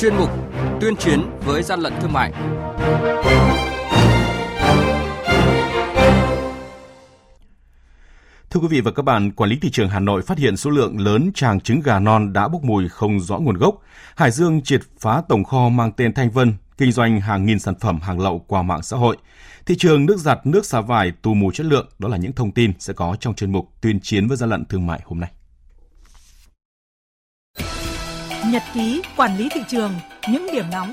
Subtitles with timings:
[0.00, 0.30] chuyên mục
[0.80, 2.32] Tuyên chiến với gian lận thương mại.
[8.50, 10.70] Thưa quý vị và các bạn, quản lý thị trường Hà Nội phát hiện số
[10.70, 13.74] lượng lớn tràng trứng gà non đã bốc mùi không rõ nguồn gốc.
[14.16, 17.74] Hải Dương triệt phá tổng kho mang tên Thanh Vân, kinh doanh hàng nghìn sản
[17.80, 19.16] phẩm hàng lậu qua mạng xã hội.
[19.66, 22.52] Thị trường nước giặt, nước xả vải tù mù chất lượng, đó là những thông
[22.52, 25.30] tin sẽ có trong chuyên mục tuyên chiến với gian lận thương mại hôm nay.
[28.50, 29.92] Nhật ký quản lý thị trường,
[30.28, 30.92] những điểm nóng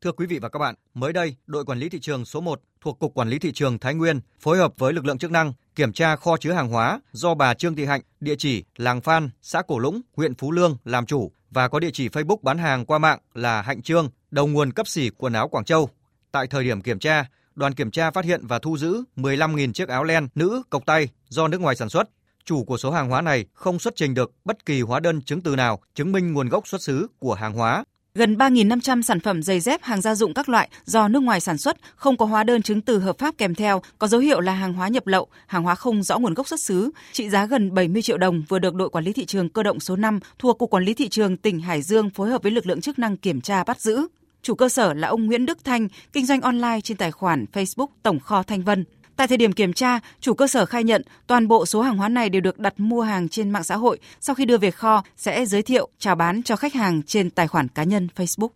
[0.00, 2.60] Thưa quý vị và các bạn, mới đây, đội quản lý thị trường số 1
[2.80, 5.52] thuộc Cục Quản lý Thị trường Thái Nguyên phối hợp với lực lượng chức năng
[5.74, 9.30] kiểm tra kho chứa hàng hóa do bà Trương Thị Hạnh, địa chỉ Làng Phan,
[9.42, 12.86] xã Cổ Lũng, huyện Phú Lương làm chủ và có địa chỉ Facebook bán hàng
[12.86, 15.88] qua mạng là Hạnh Trương, đầu nguồn cấp xỉ quần áo Quảng Châu.
[16.32, 17.24] Tại thời điểm kiểm tra,
[17.54, 21.08] đoàn kiểm tra phát hiện và thu giữ 15.000 chiếc áo len nữ cộc tay
[21.28, 22.08] do nước ngoài sản xuất.
[22.44, 25.40] Chủ của số hàng hóa này không xuất trình được bất kỳ hóa đơn chứng
[25.40, 29.42] từ nào chứng minh nguồn gốc xuất xứ của hàng hóa Gần 3.500 sản phẩm
[29.42, 32.44] giày dép hàng gia dụng các loại do nước ngoài sản xuất, không có hóa
[32.44, 35.28] đơn chứng từ hợp pháp kèm theo, có dấu hiệu là hàng hóa nhập lậu,
[35.46, 38.58] hàng hóa không rõ nguồn gốc xuất xứ, trị giá gần 70 triệu đồng vừa
[38.58, 41.08] được đội quản lý thị trường cơ động số 5 thuộc Cục Quản lý Thị
[41.08, 44.06] trường tỉnh Hải Dương phối hợp với lực lượng chức năng kiểm tra bắt giữ.
[44.42, 47.88] Chủ cơ sở là ông Nguyễn Đức Thanh, kinh doanh online trên tài khoản Facebook
[48.02, 48.84] Tổng kho Thanh Vân.
[49.20, 52.08] Tại thời điểm kiểm tra, chủ cơ sở khai nhận toàn bộ số hàng hóa
[52.08, 55.02] này đều được đặt mua hàng trên mạng xã hội, sau khi đưa về kho
[55.16, 58.48] sẽ giới thiệu chào bán cho khách hàng trên tài khoản cá nhân Facebook.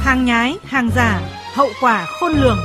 [0.00, 1.20] Hàng nhái, hàng giả,
[1.54, 2.58] hậu quả khôn lường.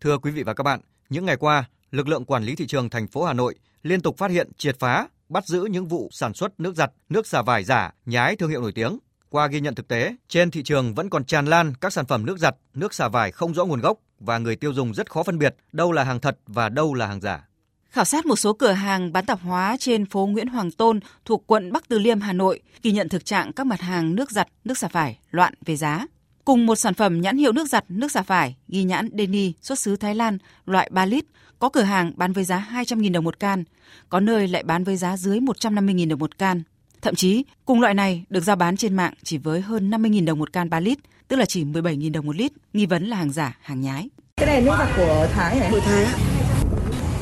[0.00, 2.90] Thưa quý vị và các bạn, những ngày qua, lực lượng quản lý thị trường
[2.90, 6.34] thành phố Hà Nội liên tục phát hiện triệt phá, bắt giữ những vụ sản
[6.34, 8.98] xuất nước giặt, nước xả vải giả, nhái thương hiệu nổi tiếng.
[9.30, 12.26] Qua ghi nhận thực tế, trên thị trường vẫn còn tràn lan các sản phẩm
[12.26, 15.22] nước giặt, nước xả vải không rõ nguồn gốc và người tiêu dùng rất khó
[15.22, 17.48] phân biệt đâu là hàng thật và đâu là hàng giả.
[17.90, 21.46] Khảo sát một số cửa hàng bán tạp hóa trên phố Nguyễn Hoàng Tôn thuộc
[21.46, 24.48] quận Bắc Từ Liêm, Hà Nội, ghi nhận thực trạng các mặt hàng nước giặt,
[24.64, 26.06] nước xả vải loạn về giá.
[26.44, 29.78] Cùng một sản phẩm nhãn hiệu nước giặt, nước xả vải ghi nhãn Deni xuất
[29.78, 31.24] xứ Thái Lan loại 3 lít,
[31.58, 33.64] có cửa hàng bán với giá 200.000 đồng một can,
[34.08, 36.62] có nơi lại bán với giá dưới 150.000 đồng một can.
[37.02, 40.38] Thậm chí, cùng loại này được giao bán trên mạng chỉ với hơn 50.000 đồng
[40.38, 40.98] một can 3 lít,
[41.28, 44.08] tức là chỉ 17.000 đồng một lít, nghi vấn là hàng giả, hàng nhái.
[44.36, 45.68] Cái này nước giặt của Thái hả?
[45.70, 46.06] Của Thái.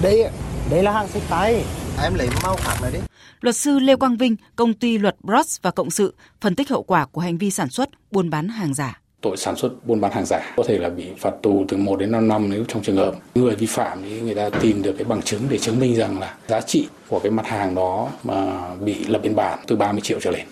[0.03, 0.31] Đây,
[0.70, 1.65] đây là hàng sách tay.
[2.03, 2.98] Em lấy màu khác này đi.
[3.41, 6.82] Luật sư Lê Quang Vinh, công ty luật Bros và Cộng sự, phân tích hậu
[6.82, 10.12] quả của hành vi sản xuất, buôn bán hàng giả tội sản xuất buôn bán
[10.12, 12.82] hàng giả có thể là bị phạt tù từ 1 đến 5 năm nếu trong
[12.82, 15.81] trường hợp người vi phạm thì người ta tìm được cái bằng chứng để chứng
[15.81, 19.59] minh rằng là giá trị của cái mặt hàng đó mà bị lập biên bản
[19.66, 20.47] từ 30 triệu trở lên.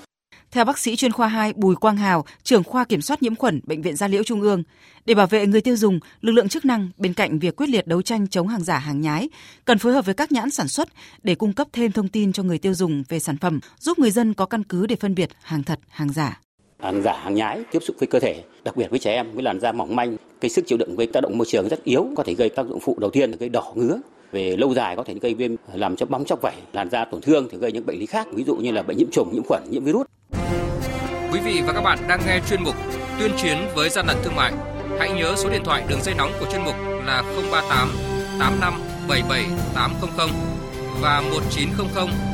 [0.50, 3.60] Theo bác sĩ chuyên khoa 2 Bùi Quang Hào, trưởng khoa kiểm soát nhiễm khuẩn
[3.64, 4.62] Bệnh viện Gia Liễu Trung ương,
[5.04, 7.86] để bảo vệ người tiêu dùng, lực lượng chức năng bên cạnh việc quyết liệt
[7.86, 9.28] đấu tranh chống hàng giả hàng nhái,
[9.64, 10.88] cần phối hợp với các nhãn sản xuất
[11.22, 14.10] để cung cấp thêm thông tin cho người tiêu dùng về sản phẩm, giúp người
[14.10, 16.40] dân có căn cứ để phân biệt hàng thật, hàng giả
[16.84, 19.42] hàng giả, hàng nhái tiếp xúc với cơ thể, đặc biệt với trẻ em, với
[19.42, 20.16] làn da mỏng manh.
[20.40, 22.66] Cái sức chịu đựng với tác động môi trường rất yếu, có thể gây tác
[22.66, 24.00] dụng phụ đầu tiên là gây đỏ ngứa.
[24.32, 27.20] Về lâu dài có thể gây viêm, làm cho bong chóc vảy làn da tổn
[27.20, 29.42] thương, thì gây những bệnh lý khác, ví dụ như là bệnh nhiễm trùng, nhiễm
[29.44, 30.06] khuẩn, nhiễm virus.
[31.32, 32.74] Quý vị và các bạn đang nghe chuyên mục
[33.20, 34.52] tuyên chiến với gian lận thương mại.
[34.98, 36.74] Hãy nhớ số điện thoại đường dây nóng của chuyên mục
[37.06, 37.22] là
[37.52, 37.88] 038
[38.38, 38.74] 85
[39.08, 40.28] 77 800
[41.00, 42.33] và 1900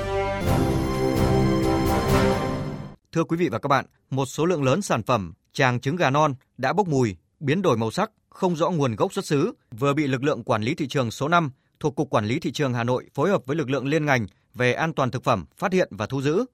[3.11, 6.09] Thưa quý vị và các bạn, một số lượng lớn sản phẩm tràng trứng gà
[6.09, 9.93] non đã bốc mùi biến đổi màu sắc, không rõ nguồn gốc xuất xứ, vừa
[9.93, 12.73] bị lực lượng quản lý thị trường số 5 thuộc Cục Quản lý Thị trường
[12.73, 15.73] Hà Nội phối hợp với lực lượng liên ngành về an toàn thực phẩm phát
[15.73, 16.45] hiện và thu giữ.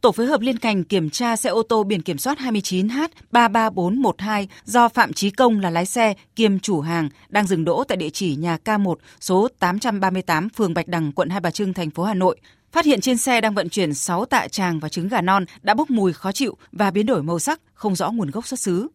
[0.00, 4.88] Tổ phối hợp liên ngành kiểm tra xe ô tô biển kiểm soát 29H33412 do
[4.88, 8.36] Phạm Chí Công là lái xe kiêm chủ hàng đang dừng đỗ tại địa chỉ
[8.36, 12.40] nhà K1 số 838 phường Bạch Đằng, quận Hai Bà Trưng, thành phố Hà Nội.
[12.72, 15.74] Phát hiện trên xe đang vận chuyển 6 tạ tràng và trứng gà non đã
[15.74, 18.88] bốc mùi khó chịu và biến đổi màu sắc, không rõ nguồn gốc xuất xứ.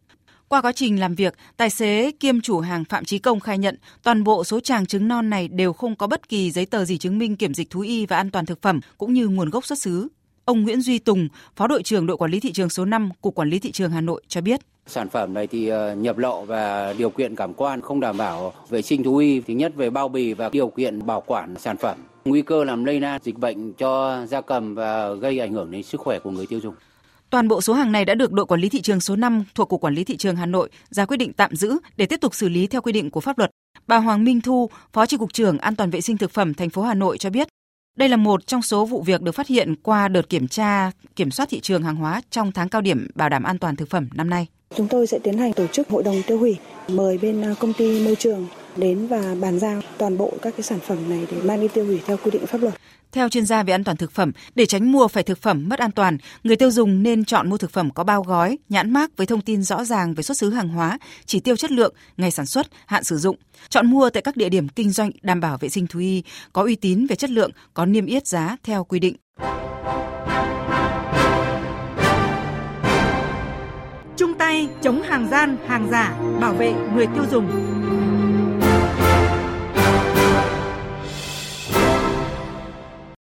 [0.48, 3.78] Qua quá trình làm việc, tài xế kiêm chủ hàng Phạm Chí Công khai nhận
[4.04, 6.98] toàn bộ số tràng trứng non này đều không có bất kỳ giấy tờ gì
[6.98, 9.66] chứng minh kiểm dịch thú y và an toàn thực phẩm cũng như nguồn gốc
[9.66, 10.08] xuất xứ.
[10.46, 13.36] Ông Nguyễn Duy Tùng, Phó đội trưởng đội quản lý thị trường số 5, Cục
[13.36, 14.62] Quản lý thị trường Hà Nội cho biết.
[14.88, 18.54] Sản phẩm này thì ờ, nhập lậu và điều kiện cảm quan không đảm bảo
[18.70, 21.78] vệ sinh thú y, thứ nhất về bao bì và điều kiện bảo quản sản
[21.78, 21.98] phẩm.
[22.26, 25.84] Nguy cơ làm lây lan dịch bệnh cho gia cầm và gây ảnh hưởng đến
[25.84, 26.76] sức khỏe của người tiêu dùng.
[27.30, 29.70] Toàn bộ số hàng này đã được đội quản lý thị trường số 5 thuộc
[29.70, 32.36] Cục Quản lý Thị trường Hà Nội ra quyết định tạm giữ để tiếp tục
[32.36, 33.52] xử lý theo quy định của pháp luật.
[33.88, 36.70] Bà Hoàng Minh Thu, Phó Chi cục trưởng An toàn vệ sinh thực phẩm thành
[36.70, 37.48] phố Hà Nội cho biết,
[37.96, 41.32] đây là một trong số vụ việc được phát hiện qua đợt kiểm tra kiểm
[41.32, 44.10] soát thị trường hàng hóa trong tháng cao điểm bảo đảm an toàn thực phẩm
[44.14, 44.48] năm nay.
[44.76, 46.58] Chúng tôi sẽ tiến hành tổ chức hội đồng tiêu hủy,
[46.88, 48.48] mời bên ờ, công ty môi trường
[48.78, 51.86] đến và bàn giao toàn bộ các cái sản phẩm này để mang đi tiêu
[51.86, 52.74] hủy theo quy định pháp luật.
[53.12, 55.80] Theo chuyên gia về an toàn thực phẩm, để tránh mua phải thực phẩm mất
[55.80, 59.18] an toàn, người tiêu dùng nên chọn mua thực phẩm có bao gói, nhãn mác
[59.18, 62.32] với thông tin rõ ràng về xuất xứ hàng hóa, chỉ tiêu chất lượng, ngày
[62.32, 63.36] sản xuất, hạn sử dụng.
[63.70, 66.24] Chọn mua tại các địa điểm kinh doanh đảm bảo vệ sinh thú y,
[66.54, 69.16] có uy tín về chất lượng, có niêm yết giá theo quy định.
[74.18, 77.48] Chung tay chống hàng gian, hàng giả, bảo vệ người tiêu dùng.